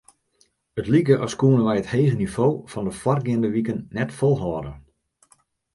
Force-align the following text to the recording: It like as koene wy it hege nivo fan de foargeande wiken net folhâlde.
It 0.81 0.87
like 0.93 1.09
as 1.25 1.35
koene 1.41 1.63
wy 1.65 1.75
it 1.79 1.91
hege 1.93 2.15
nivo 2.21 2.47
fan 2.71 2.87
de 2.87 2.93
foargeande 3.01 3.49
wiken 3.53 3.79
net 3.95 4.11
folhâlde. 4.19 4.73